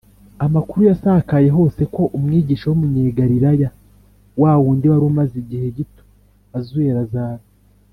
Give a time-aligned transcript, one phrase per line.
[0.45, 3.69] amakuru yasakaye hose ko umwigisha w’umunyegalileya,
[4.41, 6.03] wa wundi wari umaze igihe gito
[6.59, 7.43] azuye lazaro,